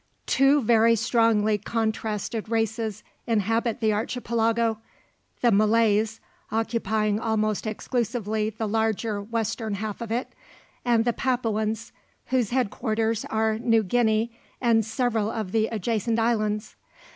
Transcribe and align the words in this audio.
Two 0.25 0.63
very 0.63 0.95
strongly 0.95 1.59
contrasted 1.59 2.49
races 2.49 3.03
inhabit 3.27 3.81
the 3.81 3.93
Archipelago 3.93 4.79
the 5.41 5.51
Malays, 5.51 6.19
occupying 6.51 7.19
almost 7.19 7.67
exclusively 7.67 8.49
the 8.49 8.67
larger 8.67 9.21
western 9.21 9.75
half 9.75 10.01
of 10.01 10.11
it, 10.11 10.33
and 10.83 11.05
the 11.05 11.13
Papuans, 11.13 11.91
whose 12.29 12.49
headquarters 12.49 13.25
are 13.25 13.59
New 13.59 13.83
Guinea 13.83 14.35
and 14.59 14.83
several 14.83 15.29
of 15.29 15.51
the 15.51 15.67
adjacent 15.67 16.17
islands. 16.17 16.75